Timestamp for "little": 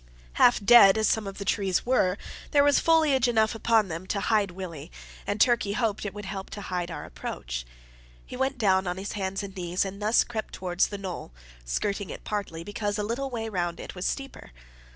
13.03-13.29